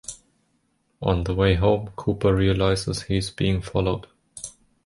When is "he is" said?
3.03-3.29